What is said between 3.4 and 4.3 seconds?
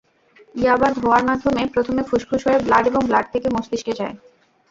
মস্তিষ্কে যায়।